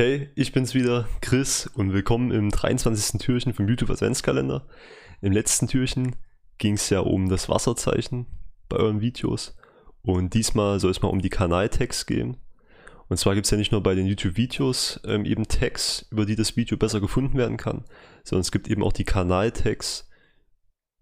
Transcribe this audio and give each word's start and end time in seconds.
Hey, 0.00 0.30
ich 0.34 0.52
bin's 0.52 0.72
wieder, 0.72 1.06
Chris, 1.20 1.66
und 1.74 1.92
willkommen 1.92 2.30
im 2.30 2.48
23. 2.48 3.20
Türchen 3.20 3.52
vom 3.52 3.68
YouTube 3.68 3.90
Adventskalender. 3.90 4.66
Im 5.20 5.30
letzten 5.30 5.68
Türchen 5.68 6.16
ging 6.56 6.76
es 6.76 6.88
ja 6.88 7.00
um 7.00 7.28
das 7.28 7.50
Wasserzeichen 7.50 8.24
bei 8.70 8.78
euren 8.78 9.02
Videos 9.02 9.54
und 10.00 10.32
diesmal 10.32 10.80
soll 10.80 10.90
es 10.90 11.02
mal 11.02 11.08
um 11.08 11.20
die 11.20 11.28
Kanaltags 11.28 12.06
gehen. 12.06 12.38
Und 13.10 13.18
zwar 13.18 13.34
gibt 13.34 13.44
es 13.44 13.50
ja 13.50 13.58
nicht 13.58 13.72
nur 13.72 13.82
bei 13.82 13.94
den 13.94 14.06
YouTube-Videos 14.06 15.02
ähm, 15.04 15.26
eben 15.26 15.46
Tags, 15.48 16.06
über 16.10 16.24
die 16.24 16.34
das 16.34 16.56
Video 16.56 16.78
besser 16.78 17.02
gefunden 17.02 17.36
werden 17.36 17.58
kann, 17.58 17.84
sondern 18.24 18.40
es 18.40 18.52
gibt 18.52 18.68
eben 18.68 18.82
auch 18.82 18.94
die 18.94 19.04
Kanaltags, 19.04 20.08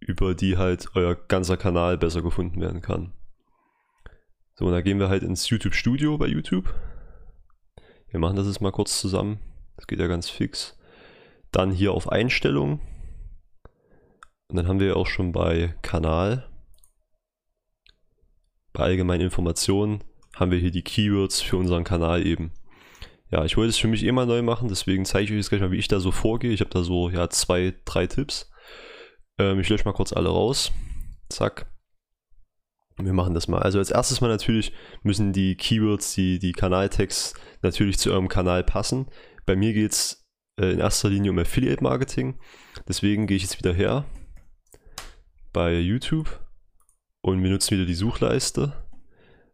über 0.00 0.34
die 0.34 0.56
halt 0.56 0.88
euer 0.94 1.14
ganzer 1.14 1.56
Kanal 1.56 1.98
besser 1.98 2.22
gefunden 2.22 2.60
werden 2.60 2.80
kann. 2.80 3.12
So, 4.56 4.64
und 4.64 4.72
da 4.72 4.80
gehen 4.80 4.98
wir 4.98 5.08
halt 5.08 5.22
ins 5.22 5.48
YouTube 5.48 5.76
Studio 5.76 6.18
bei 6.18 6.26
YouTube 6.26 6.74
wir 8.10 8.20
machen 8.20 8.36
das 8.36 8.46
jetzt 8.46 8.60
mal 8.60 8.72
kurz 8.72 9.00
zusammen. 9.00 9.38
Das 9.76 9.86
geht 9.86 10.00
ja 10.00 10.06
ganz 10.06 10.28
fix. 10.28 10.76
Dann 11.52 11.70
hier 11.70 11.92
auf 11.92 12.10
Einstellungen. 12.10 12.80
Und 14.48 14.56
dann 14.56 14.66
haben 14.66 14.80
wir 14.80 14.96
auch 14.96 15.06
schon 15.06 15.32
bei 15.32 15.74
Kanal, 15.82 16.48
bei 18.72 18.84
allgemeinen 18.84 19.24
Informationen, 19.24 20.02
haben 20.34 20.50
wir 20.50 20.58
hier 20.58 20.70
die 20.70 20.82
Keywords 20.82 21.40
für 21.42 21.56
unseren 21.56 21.84
Kanal 21.84 22.26
eben. 22.26 22.52
Ja, 23.30 23.44
ich 23.44 23.58
wollte 23.58 23.70
es 23.70 23.76
für 23.76 23.88
mich 23.88 24.04
eh 24.04 24.12
mal 24.12 24.24
neu 24.24 24.40
machen, 24.40 24.68
deswegen 24.68 25.04
zeige 25.04 25.24
ich 25.24 25.30
euch 25.32 25.36
jetzt 25.36 25.50
gleich 25.50 25.60
mal, 25.60 25.70
wie 25.70 25.78
ich 25.78 25.88
da 25.88 26.00
so 26.00 26.10
vorgehe. 26.10 26.52
Ich 26.52 26.60
habe 26.60 26.70
da 26.70 26.82
so, 26.82 27.10
ja, 27.10 27.28
zwei, 27.28 27.74
drei 27.84 28.06
Tipps. 28.06 28.50
Ähm, 29.38 29.60
ich 29.60 29.68
lösche 29.68 29.84
mal 29.84 29.92
kurz 29.92 30.14
alle 30.14 30.30
raus. 30.30 30.72
Zack. 31.28 31.66
Wir 33.00 33.12
machen 33.12 33.34
das 33.34 33.46
mal. 33.46 33.62
Also 33.62 33.78
als 33.78 33.90
erstes 33.90 34.20
mal 34.20 34.28
natürlich 34.28 34.72
müssen 35.02 35.32
die 35.32 35.56
Keywords, 35.56 36.14
die, 36.14 36.38
die 36.38 36.52
Kanaltags 36.52 37.34
natürlich 37.62 37.98
zu 37.98 38.10
eurem 38.10 38.28
Kanal 38.28 38.64
passen. 38.64 39.06
Bei 39.46 39.54
mir 39.54 39.72
geht 39.72 39.92
es 39.92 40.26
äh, 40.58 40.72
in 40.72 40.80
erster 40.80 41.08
Linie 41.08 41.30
um 41.30 41.38
Affiliate 41.38 41.82
Marketing. 41.82 42.38
Deswegen 42.88 43.26
gehe 43.26 43.36
ich 43.36 43.44
jetzt 43.44 43.58
wieder 43.58 43.72
her 43.72 44.04
bei 45.52 45.78
YouTube 45.78 46.40
und 47.20 47.42
wir 47.42 47.50
nutzen 47.50 47.76
wieder 47.76 47.86
die 47.86 47.94
Suchleiste. 47.94 48.72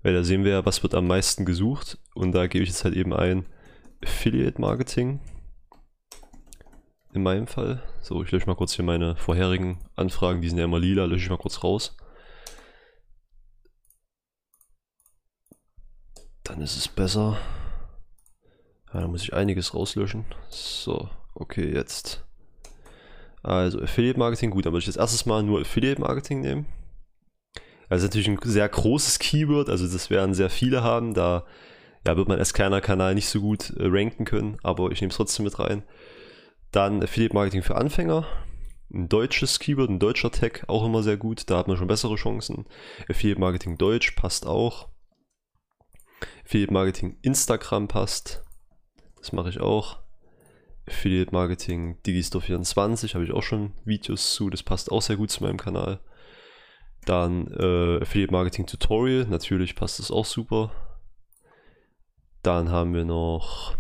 Weil 0.03 0.15
da 0.15 0.23
sehen 0.23 0.45
wir 0.45 0.53
ja, 0.53 0.67
was 0.67 0.83
wird 0.83 0.95
am 0.95 1.07
meisten 1.07 1.45
gesucht. 1.45 1.99
Und 2.15 2.33
da 2.33 2.47
gebe 2.47 2.63
ich 2.63 2.71
jetzt 2.71 2.85
halt 2.85 2.95
eben 2.95 3.15
ein 3.15 3.47
Affiliate 4.03 4.61
Marketing. 4.61 5.21
In 7.13 7.23
meinem 7.23 7.47
Fall. 7.47 7.83
So, 8.03 8.23
ich 8.23 8.31
lösche 8.31 8.47
mal 8.47 8.57
kurz 8.57 8.75
hier 8.75 8.85
meine 8.85 9.17
vorherigen 9.17 9.79
Anfragen. 9.97 10.41
Die 10.41 10.49
sind 10.49 10.59
ja 10.59 10.65
immer 10.65 10.81
lila, 10.81 11.05
lösche 11.05 11.25
ich 11.25 11.31
mal 11.31 11.39
kurz 11.39 11.63
raus. 11.63 11.97
Dann 16.45 16.61
ist 16.61 16.77
es 16.77 16.89
besser. 16.89 17.39
Ja, 18.93 19.01
da 19.01 19.09
muss 19.09 19.23
ich 19.23 19.35
einiges 19.35 19.75
rauslöschen. 19.75 20.25
So, 20.51 21.09
okay, 21.35 21.73
jetzt. 21.73 22.25
Also 23.43 23.81
Affiliate 23.83 24.19
Marketing, 24.19 24.51
gut, 24.51 24.65
dann 24.65 24.73
würde 24.73 24.81
ich 24.81 24.87
das 24.87 24.97
erstes 24.97 25.27
Mal 25.27 25.43
nur 25.43 25.61
Affiliate 25.61 26.01
Marketing 26.01 26.41
nehmen. 26.41 26.67
Ist 27.91 28.03
natürlich 28.03 28.29
ein 28.29 28.39
sehr 28.43 28.69
großes 28.69 29.19
Keyword, 29.19 29.69
also 29.69 29.87
das 29.87 30.11
werden 30.11 30.35
sehr 30.35 30.51
viele 30.51 30.83
haben, 30.83 31.15
da 31.15 31.45
ja, 32.07 32.17
wird 32.17 32.29
man 32.29 32.39
als 32.39 32.53
kleiner 32.53 32.81
Kanal 32.81 33.15
nicht 33.15 33.29
so 33.29 33.41
gut 33.41 33.71
äh, 33.71 33.87
ranken 33.87 34.25
können, 34.25 34.57
aber 34.63 34.91
ich 34.91 35.01
nehme 35.01 35.11
es 35.11 35.17
trotzdem 35.17 35.45
mit 35.45 35.59
rein. 35.59 35.83
Dann 36.73 37.03
Affiliate 37.03 37.35
Marketing 37.35 37.63
für 37.63 37.77
Anfänger, 37.77 38.27
ein 38.93 39.09
deutsches 39.09 39.59
Keyword, 39.59 39.91
ein 39.91 39.99
deutscher 39.99 40.31
Tag, 40.31 40.65
auch 40.67 40.85
immer 40.85 41.03
sehr 41.03 41.17
gut, 41.17 41.49
da 41.49 41.59
hat 41.59 41.69
man 41.69 41.77
schon 41.77 41.87
bessere 41.87 42.17
Chancen. 42.17 42.67
Affiliate 43.09 43.41
Marketing 43.41 43.79
Deutsch 43.79 44.13
passt 44.13 44.47
auch. 44.47 44.89
Affiliate 46.45 46.73
Marketing 46.73 47.17
Instagram 47.23 47.89
passt. 47.89 48.43
Das 49.19 49.33
mache 49.33 49.49
ich 49.49 49.61
auch. 49.61 49.99
Affiliate 50.87 51.33
Marketing 51.33 51.97
Digistore24 52.05 53.15
habe 53.15 53.25
ich 53.25 53.33
auch 53.33 53.43
schon 53.43 53.73
Videos 53.85 54.35
zu. 54.35 54.51
Das 54.51 54.63
passt 54.63 54.93
auch 54.93 55.01
sehr 55.01 55.17
gut 55.17 55.31
zu 55.31 55.43
meinem 55.43 55.57
Kanal. 55.57 56.01
Dann 57.07 57.49
äh, 57.49 58.03
Affiliate 58.03 58.33
Marketing 58.33 58.67
Tutorial. 58.67 59.25
Natürlich 59.27 59.75
passt 59.75 59.99
das 59.99 60.11
auch 60.11 60.27
super. 60.27 60.71
Dann 62.43 62.71
haben 62.71 62.93
wir 62.93 63.05
noch. 63.05 63.77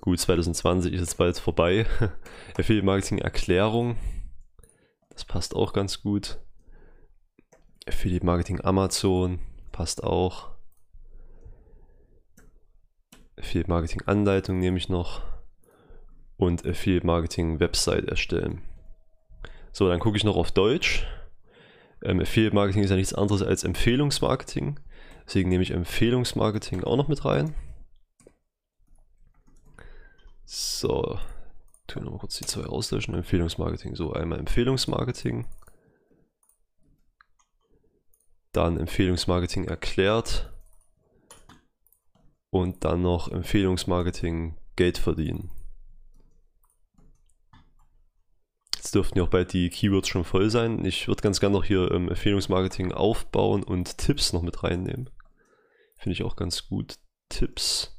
Gut, 0.00 0.18
2020 0.18 0.92
ist 0.92 1.00
jetzt 1.00 1.18
bald 1.18 1.38
vorbei. 1.38 1.86
Affiliate 2.58 2.86
Marketing 2.86 3.18
Erklärung. 3.18 3.96
Das 5.10 5.24
passt 5.24 5.54
auch 5.54 5.72
ganz 5.72 6.02
gut. 6.02 6.38
Affiliate 7.86 8.26
Marketing 8.26 8.60
Amazon 8.64 9.38
passt 9.70 10.02
auch. 10.02 10.49
Affiliate 13.40 13.70
Marketing 13.70 14.02
Anleitung 14.06 14.58
nehme 14.58 14.78
ich 14.78 14.88
noch 14.88 15.22
und 16.36 16.66
Affiliate 16.66 17.06
Marketing 17.06 17.60
Website 17.60 18.06
erstellen. 18.06 18.62
So, 19.72 19.88
dann 19.88 20.00
gucke 20.00 20.16
ich 20.16 20.24
noch 20.24 20.36
auf 20.36 20.50
Deutsch. 20.50 21.06
Ähm, 22.02 22.20
Affiliate 22.20 22.54
Marketing 22.54 22.82
ist 22.82 22.90
ja 22.90 22.96
nichts 22.96 23.14
anderes 23.14 23.42
als 23.42 23.64
Empfehlungsmarketing. 23.64 24.80
Deswegen 25.26 25.48
nehme 25.48 25.62
ich 25.62 25.70
Empfehlungsmarketing 25.70 26.82
auch 26.84 26.96
noch 26.96 27.08
mit 27.08 27.24
rein. 27.24 27.54
So, 30.44 31.18
tun 31.86 32.04
wir 32.04 32.10
mal 32.10 32.18
kurz 32.18 32.38
die 32.38 32.46
zwei 32.46 32.64
auslöschen. 32.64 33.14
Empfehlungsmarketing. 33.14 33.94
So, 33.94 34.12
einmal 34.12 34.38
Empfehlungsmarketing. 34.38 35.46
Dann 38.52 38.76
Empfehlungsmarketing 38.78 39.66
erklärt 39.66 40.52
und 42.50 42.84
dann 42.84 43.02
noch 43.02 43.30
Empfehlungsmarketing 43.30 44.56
Geld 44.76 44.98
verdienen. 44.98 45.50
Jetzt 48.76 48.94
dürften 48.94 49.18
ja 49.18 49.24
auch 49.24 49.28
bald 49.28 49.52
die 49.52 49.68
Keywords 49.68 50.08
schon 50.08 50.24
voll 50.24 50.50
sein. 50.50 50.84
Ich 50.84 51.06
würde 51.06 51.22
ganz 51.22 51.38
gerne 51.38 51.54
noch 51.54 51.64
hier 51.64 51.90
ähm, 51.90 52.08
Empfehlungsmarketing 52.08 52.92
aufbauen 52.92 53.62
und 53.62 53.98
Tipps 53.98 54.32
noch 54.32 54.42
mit 54.42 54.62
reinnehmen. 54.62 55.10
Finde 55.96 56.14
ich 56.14 56.22
auch 56.22 56.34
ganz 56.34 56.66
gut. 56.66 56.98
Tipps. 57.28 57.96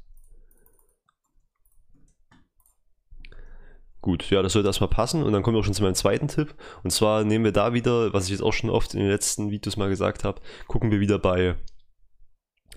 Gut, 4.01 4.27
ja, 4.31 4.41
das 4.41 4.53
sollte 4.53 4.67
erstmal 4.67 4.89
passen 4.89 5.21
und 5.21 5.31
dann 5.31 5.43
kommen 5.43 5.55
wir 5.55 5.59
auch 5.59 5.63
schon 5.63 5.75
zu 5.75 5.83
meinem 5.83 5.93
zweiten 5.93 6.27
Tipp. 6.27 6.55
Und 6.83 6.89
zwar 6.89 7.23
nehmen 7.23 7.45
wir 7.45 7.51
da 7.51 7.73
wieder, 7.73 8.11
was 8.13 8.25
ich 8.25 8.31
jetzt 8.31 8.41
auch 8.41 8.51
schon 8.51 8.71
oft 8.71 8.95
in 8.95 8.99
den 9.01 9.09
letzten 9.09 9.51
Videos 9.51 9.77
mal 9.77 9.89
gesagt 9.89 10.23
habe, 10.23 10.41
gucken 10.67 10.89
wir 10.89 10.99
wieder 10.99 11.19
bei 11.19 11.55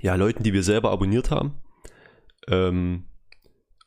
ja, 0.01 0.15
Leuten, 0.17 0.43
die 0.43 0.53
wir 0.53 0.63
selber 0.63 0.91
abonniert 0.91 1.31
haben. 1.31 1.64
Ähm, 2.49 3.09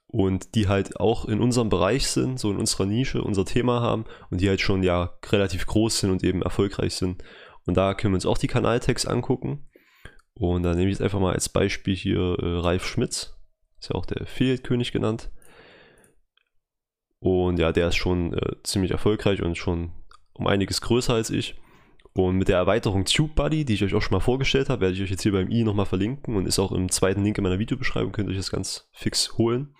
und 0.07 0.55
die 0.55 0.67
halt 0.67 0.99
auch 0.99 1.25
in 1.25 1.41
unserem 1.41 1.69
Bereich 1.69 2.07
sind, 2.07 2.39
so 2.39 2.49
in 2.49 2.57
unserer 2.57 2.85
Nische, 2.85 3.21
unser 3.21 3.45
Thema 3.45 3.81
haben 3.81 4.05
und 4.29 4.39
die 4.39 4.47
halt 4.47 4.61
schon 4.61 4.81
ja 4.81 5.17
relativ 5.25 5.65
groß 5.65 5.99
sind 5.99 6.11
und 6.11 6.23
eben 6.23 6.41
erfolgreich 6.41 6.95
sind. 6.95 7.23
Und 7.65 7.75
da 7.75 7.93
können 7.93 8.13
wir 8.13 8.17
uns 8.17 8.25
auch 8.25 8.37
die 8.37 8.47
Kanaltags 8.47 9.05
angucken. 9.05 9.69
Und 10.33 10.63
da 10.63 10.73
nehme 10.73 10.85
ich 10.85 10.97
jetzt 10.97 11.01
einfach 11.01 11.19
mal 11.19 11.33
als 11.33 11.49
Beispiel 11.49 11.95
hier 11.95 12.37
äh, 12.39 12.59
Ralf 12.59 12.85
Schmitz, 12.85 13.37
ist 13.79 13.89
ja 13.89 13.95
auch 13.95 14.05
der 14.05 14.21
Affiliate-König 14.21 14.91
genannt. 14.91 15.31
Und 17.19 17.59
ja, 17.59 17.71
der 17.71 17.89
ist 17.89 17.95
schon 17.95 18.33
äh, 18.33 18.55
ziemlich 18.63 18.91
erfolgreich 18.91 19.41
und 19.41 19.57
schon 19.57 19.91
um 20.33 20.47
einiges 20.47 20.81
größer 20.81 21.13
als 21.13 21.31
ich. 21.31 21.59
Und 22.17 22.37
mit 22.37 22.47
der 22.47 22.57
Erweiterung 22.57 23.05
TubeBuddy, 23.05 23.63
die 23.63 23.75
ich 23.75 23.83
euch 23.83 23.93
auch 23.93 24.01
schon 24.01 24.15
mal 24.15 24.21
vorgestellt 24.21 24.69
habe, 24.69 24.81
werde 24.81 24.95
ich 24.95 25.03
euch 25.03 25.11
jetzt 25.11 25.21
hier 25.21 25.33
beim 25.33 25.51
i 25.51 25.63
nochmal 25.63 25.85
verlinken 25.85 26.35
und 26.35 26.47
ist 26.47 26.57
auch 26.57 26.71
im 26.71 26.89
zweiten 26.89 27.23
Link 27.23 27.37
in 27.37 27.43
meiner 27.43 27.59
Videobeschreibung, 27.59 28.11
könnt 28.11 28.27
ihr 28.27 28.31
euch 28.31 28.37
das 28.37 28.49
ganz 28.49 28.89
fix 28.91 29.37
holen. 29.37 29.75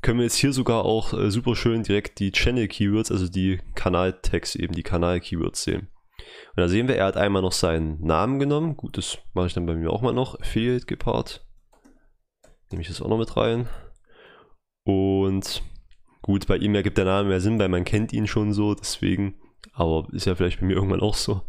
Können 0.00 0.20
wir 0.20 0.24
jetzt 0.24 0.36
hier 0.36 0.52
sogar 0.52 0.84
auch 0.84 1.12
äh, 1.12 1.28
super 1.28 1.56
schön 1.56 1.82
direkt 1.82 2.20
die 2.20 2.30
Channel 2.30 2.68
Keywords, 2.68 3.10
also 3.10 3.28
die 3.28 3.58
Kanal-Tags 3.74 4.54
eben, 4.54 4.74
die 4.74 4.84
Kanal-Keywords 4.84 5.64
sehen. 5.64 5.88
Und 6.54 6.60
da 6.60 6.68
sehen 6.68 6.86
wir, 6.86 6.94
er 6.94 7.06
hat 7.06 7.16
einmal 7.16 7.42
noch 7.42 7.50
seinen 7.50 8.00
Namen 8.00 8.38
genommen. 8.38 8.76
Gut, 8.76 8.96
das 8.96 9.18
mache 9.34 9.48
ich 9.48 9.54
dann 9.54 9.66
bei 9.66 9.74
mir 9.74 9.90
auch 9.90 10.02
mal 10.02 10.14
noch. 10.14 10.38
Affiliate 10.38 10.86
gepaart. 10.86 11.44
Nehme 12.70 12.82
ich 12.82 12.88
das 12.88 13.02
auch 13.02 13.08
noch 13.08 13.18
mit 13.18 13.36
rein. 13.36 13.68
Und 14.84 15.64
gut, 16.22 16.46
bei 16.46 16.58
ihm 16.58 16.76
ergibt 16.76 16.96
der 16.96 17.06
Name 17.06 17.28
mehr 17.28 17.40
Sinn, 17.40 17.58
weil 17.58 17.68
man 17.68 17.84
kennt 17.84 18.12
ihn 18.12 18.28
schon 18.28 18.52
so, 18.52 18.72
deswegen 18.76 19.34
aber 19.76 20.08
ist 20.12 20.24
ja 20.24 20.34
vielleicht 20.34 20.60
bei 20.60 20.66
mir 20.66 20.74
irgendwann 20.74 21.02
auch 21.02 21.14
so. 21.14 21.42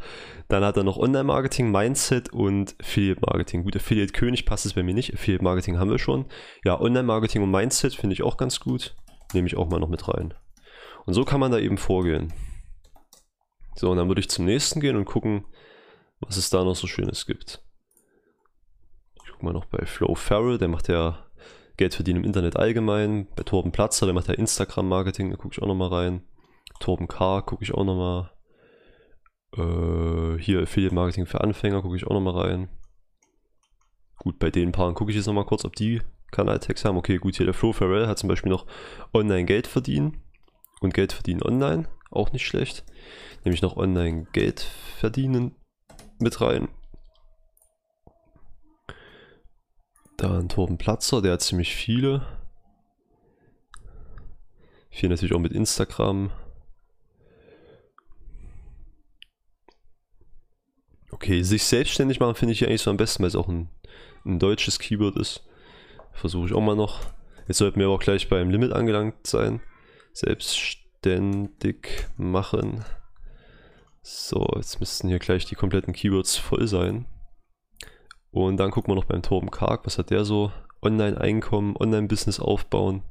Dann 0.50 0.64
hat 0.64 0.76
er 0.76 0.84
noch 0.84 0.98
Online-Marketing, 0.98 1.72
Mindset 1.72 2.34
und 2.34 2.76
Affiliate-Marketing. 2.82 3.64
Gut, 3.64 3.78
Affiliate-König 3.78 4.46
passt 4.46 4.66
es 4.66 4.74
bei 4.74 4.84
mir 4.84 4.94
nicht. 4.94 5.14
Affiliate-Marketing 5.14 5.80
haben 5.80 5.90
wir 5.90 5.98
schon. 5.98 6.26
Ja, 6.66 6.80
Online-Marketing 6.80 7.42
und 7.42 7.52
Mindset 7.52 7.96
finde 7.96 8.14
ich 8.14 8.24
auch 8.24 8.36
ganz 8.36 8.60
gut. 8.60 8.98
Nehme 9.34 9.48
ich 9.48 9.56
auch 9.56 9.70
mal 9.70 9.80
noch 9.80 9.88
mit 9.88 10.10
rein. 10.10 10.34
Und 11.06 11.14
so 11.14 11.24
kann 11.24 11.40
man 11.40 11.54
da 11.54 11.58
eben 11.58 11.78
vorgehen. 11.78 12.34
So, 13.76 13.92
und 13.92 13.98
dann 13.98 14.10
würde 14.10 14.20
ich 14.20 14.30
zum 14.30 14.44
nächsten 14.44 14.82
gehen 14.82 14.98
und 14.98 15.06
gucken, 15.06 15.46
was 16.20 16.36
es 16.36 16.50
da 16.50 16.66
noch 16.66 16.76
so 16.76 16.86
Schönes 16.86 17.26
gibt. 17.26 17.64
Ich 19.24 19.32
gucke 19.32 19.46
mal 19.46 19.54
noch 19.54 19.66
bei 19.66 19.86
Flow 19.86 20.16
Farrell, 20.16 20.58
der 20.58 20.68
macht 20.68 20.90
ja 20.90 21.26
Geld 21.78 21.94
verdienen 21.94 22.20
im 22.20 22.26
Internet 22.26 22.58
allgemein. 22.58 23.28
Bei 23.38 23.44
Torben 23.44 23.72
Platzer, 23.72 24.06
der 24.06 24.16
macht 24.16 24.28
ja 24.28 24.34
Instagram-Marketing, 24.34 25.30
da 25.30 25.38
gucke 25.38 25.54
ich 25.54 25.62
auch 25.62 25.68
noch 25.68 25.76
mal 25.76 25.88
rein. 25.88 26.24
Torben 26.80 27.08
K. 27.08 27.42
gucke 27.42 27.64
ich 27.64 27.74
auch 27.74 27.84
nochmal. 27.84 28.32
Äh, 29.56 30.40
hier 30.40 30.62
Affiliate 30.62 30.94
Marketing 30.94 31.26
für 31.26 31.42
Anfänger 31.42 31.82
gucke 31.82 31.96
ich 31.96 32.06
auch 32.06 32.14
nochmal 32.14 32.38
rein. 32.38 32.70
Gut, 34.18 34.40
bei 34.40 34.50
den 34.50 34.72
Paaren 34.72 34.96
gucke 34.96 35.12
ich 35.12 35.18
jetzt 35.18 35.28
nochmal 35.28 35.46
kurz, 35.46 35.64
ob 35.64 35.76
die 35.76 36.02
Kanaltext 36.32 36.84
haben. 36.86 36.98
Okay, 36.98 37.18
gut, 37.18 37.36
hier 37.36 37.46
der 37.46 37.54
Flo 37.54 37.72
Farrell 37.72 38.08
hat 38.08 38.20
zum 38.20 38.30
Beispiel 38.30 38.52
noch 38.52 38.66
Online 39.14 39.46
Geld 39.46 39.68
verdienen 39.68 40.22
und 40.82 40.94
Geld 40.94 41.14
verdienen 41.14 41.44
online. 41.44 41.88
Auch 42.12 42.32
nicht 42.32 42.46
schlecht. 42.46 42.86
Nehme 43.44 43.54
ich 43.54 43.62
noch 43.62 43.78
Online 43.78 44.28
Geld 44.34 44.62
verdienen 44.62 45.56
mit 46.20 46.42
rein. 46.42 46.68
Dann 50.18 50.50
Torben 50.50 50.78
Platzer, 50.78 51.22
der 51.22 51.34
hat 51.34 51.42
ziemlich 51.42 51.76
viele. 51.76 52.26
Viel 54.90 55.10
natürlich 55.10 55.36
auch 55.36 55.40
mit 55.40 55.54
Instagram. 55.54 56.32
Okay, 61.18 61.42
sich 61.42 61.64
selbstständig 61.64 62.19
machen 62.19 62.36
finde 62.36 62.54
ich 62.54 62.64
eigentlich 62.64 62.84
so 62.84 62.92
am 62.92 62.98
besten, 62.98 63.24
weil 63.24 63.30
es 63.30 63.36
auch 63.36 63.48
ein, 63.48 63.69
ein 64.24 64.38
deutsches 64.38 64.78
Keyword 64.78 65.18
ist. 65.18 65.44
Versuche 66.14 66.46
ich 66.46 66.54
auch 66.54 66.62
mal 66.62 66.75
noch. 66.75 67.02
Jetzt 67.48 67.58
sollten 67.58 67.80
wir 67.80 67.88
aber 67.88 67.96
auch 67.96 68.04
gleich 68.04 68.30
beim 68.30 68.52
Limit 68.52 68.72
angelangt 68.72 69.25
sein. 69.25 69.60
Selbstständig 70.14 72.06
machen. 72.18 72.86
So, 74.04 74.48
jetzt 74.58 74.80
müssten 74.80 75.08
hier 75.08 75.18
gleich 75.18 75.46
die 75.46 75.56
kompletten 75.56 75.92
Keywords 75.92 76.38
voll 76.38 76.68
sein. 76.68 77.08
Und 78.30 78.58
dann 78.58 78.69
gucken 78.69 78.92
wir 78.92 78.96
noch 78.96 79.06
beim 79.06 79.24
Torben 79.24 79.50
Karg, 79.50 79.88
was 79.88 79.98
hat 79.98 80.12
der 80.12 80.24
so? 80.24 80.52
Online-Einkommen, 80.84 81.75
Online-Business 81.78 82.40
aufbauen. 82.40 83.02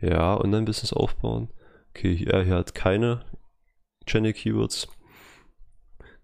Ja, 0.00 0.40
Online-Business 0.40 0.92
aufbauen. 0.92 1.50
Okay, 1.90 2.16
hier, 2.16 2.42
hier 2.42 2.56
hat 2.56 2.74
keine 2.74 3.24
Channel-Keywords. 4.06 4.88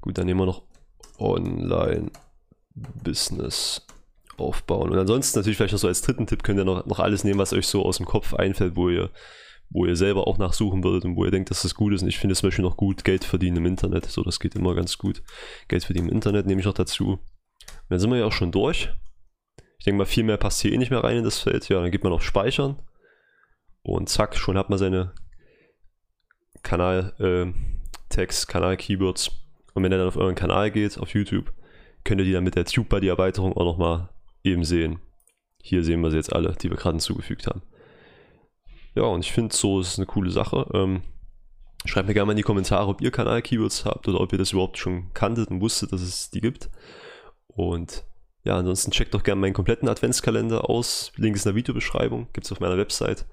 Gut, 0.05 0.19
dann 0.19 0.27
nehmen 0.27 0.41
wir 0.41 0.45
noch 0.45 0.63
Online-Business 1.19 3.87
aufbauen. 4.37 4.91
Und 4.91 4.99
ansonsten 4.99 5.39
natürlich 5.39 5.57
vielleicht 5.57 5.73
noch 5.73 5.81
so 5.81 5.89
als 5.89 6.03
dritten 6.03 6.27
Tipp 6.27 6.43
könnt 6.43 6.59
ihr 6.59 6.67
noch, 6.67 6.85
noch 6.85 6.99
alles 6.99 7.25
nehmen, 7.25 7.39
was 7.39 7.55
euch 7.55 7.67
so 7.67 7.87
aus 7.87 7.97
dem 7.97 8.05
Kopf 8.05 8.35
einfällt, 8.35 8.77
wo 8.77 8.91
ihr, 8.91 9.09
wo 9.71 9.87
ihr 9.87 9.97
selber 9.97 10.27
auch 10.27 10.37
nachsuchen 10.37 10.85
würdet 10.85 11.07
und 11.07 11.17
wo 11.17 11.25
ihr 11.25 11.31
denkt, 11.31 11.49
dass 11.49 11.63
das 11.63 11.75
gut 11.75 11.95
ist. 11.95 12.03
Und 12.03 12.09
ich 12.09 12.19
finde 12.19 12.35
es 12.35 12.41
zum 12.41 12.49
Beispiel 12.49 12.67
noch 12.67 12.77
gut, 12.77 13.03
Geld 13.03 13.25
verdienen 13.25 13.57
im 13.57 13.65
Internet. 13.65 14.05
So, 14.05 14.23
das 14.23 14.41
geht 14.41 14.55
immer 14.55 14.75
ganz 14.75 14.99
gut. 14.99 15.23
Geld 15.69 15.85
verdienen 15.85 16.09
im 16.09 16.15
Internet 16.15 16.45
nehme 16.45 16.61
ich 16.61 16.67
noch 16.67 16.75
dazu. 16.75 17.13
Und 17.13 17.21
dann 17.89 17.99
sind 17.99 18.11
wir 18.11 18.19
ja 18.19 18.27
auch 18.27 18.33
schon 18.33 18.53
durch. 18.53 18.91
Ich 19.79 19.87
denke 19.87 19.97
mal, 19.97 20.05
viel 20.05 20.25
mehr 20.25 20.37
passt 20.37 20.61
hier 20.61 20.75
eh 20.75 20.77
nicht 20.77 20.91
mehr 20.91 21.03
rein 21.03 21.17
in 21.17 21.25
das 21.25 21.39
Feld. 21.39 21.67
Ja, 21.71 21.81
dann 21.81 21.91
geht 21.91 22.05
man 22.05 22.13
auf 22.13 22.23
Speichern. 22.23 22.79
Und 23.81 24.11
zack, 24.11 24.37
schon 24.37 24.59
hat 24.59 24.69
man 24.69 24.79
seine 24.79 25.15
Kanal-Text, 26.63 28.45
äh, 28.45 28.53
Kanal-Keywords. 28.53 29.41
Und 29.75 29.83
wenn 29.83 29.93
er 29.93 29.99
dann 29.99 30.09
auf 30.09 30.17
euren 30.17 30.35
Kanal 30.35 30.71
geht, 30.71 30.99
auf 30.99 31.11
YouTube, 31.11 31.53
könnt 32.05 32.21
ihr 32.21 32.25
die 32.25 32.33
dann 32.33 32.45
mit 32.45 32.55
der 32.55 32.65
TubeBuddy-Erweiterung 32.65 33.53
auch 33.53 33.65
nochmal 33.65 34.09
eben 34.43 34.65
sehen. 34.65 35.01
Hier 35.63 35.83
sehen 35.83 36.01
wir 36.01 36.11
sie 36.11 36.17
jetzt 36.17 36.33
alle, 36.33 36.53
die 36.53 36.71
wir 36.71 36.77
gerade 36.77 36.95
hinzugefügt 36.95 37.47
haben. 37.47 37.63
Ja, 38.95 39.05
und 39.05 39.21
ich 39.21 39.33
finde, 39.33 39.55
so 39.55 39.81
ist 39.81 39.99
eine 39.99 40.07
coole 40.07 40.31
Sache. 40.31 40.67
Ähm, 40.73 41.03
schreibt 41.85 42.07
mir 42.07 42.15
gerne 42.15 42.27
mal 42.27 42.33
in 42.33 42.39
die 42.39 42.43
Kommentare, 42.43 42.89
ob 42.89 43.01
ihr 43.01 43.11
Kanal-Keywords 43.11 43.85
habt 43.85 44.07
oder 44.07 44.21
ob 44.21 44.33
ihr 44.33 44.39
das 44.39 44.53
überhaupt 44.53 44.79
schon 44.79 45.13
kanntet 45.15 45.51
und 45.51 45.61
wusstet, 45.61 45.93
dass 45.93 46.03
es 46.03 46.31
die 46.31 46.41
gibt. 46.41 46.71
Und 47.47 48.05
ja, 48.45 48.57
ansonsten 48.57 48.91
checkt 48.91 49.15
doch 49.15 49.23
gerne 49.23 49.41
meinen 49.41 49.55
kompletten 49.55 49.89
Adventskalender 49.89 50.69
aus. 50.69 51.13
Link 51.17 51.35
ist 51.35 51.47
in 51.47 51.51
der 51.51 51.57
Videobeschreibung, 51.57 52.29
gibt 52.33 52.47
es 52.47 52.53
auf 52.53 52.61
meiner 52.61 52.77
Website 52.77 53.27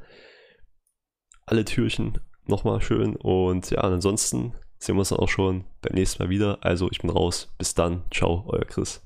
alle 1.46 1.66
Türchen 1.66 2.20
nochmal 2.46 2.82
schön. 2.82 3.16
Und 3.16 3.70
ja, 3.72 3.82
ansonsten 3.82 4.54
sehen 4.82 4.96
wir 4.96 5.00
uns 5.00 5.10
dann 5.10 5.20
auch 5.20 5.30
schon 5.30 5.64
beim 5.82 5.94
nächsten 5.94 6.22
Mal 6.22 6.30
wieder. 6.30 6.58
Also 6.62 6.90
ich 6.92 7.00
bin 7.00 7.10
raus. 7.10 7.50
Bis 7.58 7.76
dann. 7.76 8.02
Ciao, 8.12 8.44
euer 8.48 8.66
Chris. 8.66 9.02